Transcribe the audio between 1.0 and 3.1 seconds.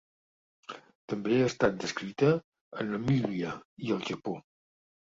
També ha estat descrita a